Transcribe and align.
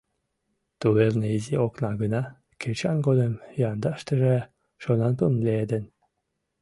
Тувелне 0.79 1.27
изи 1.37 1.55
окна 1.65 1.91
гына, 2.01 2.21
кечан 2.61 2.97
годым 3.07 3.33
яндаштыже 3.69 4.35
шонанпыл 4.83 5.31
лиеден. 5.45 5.85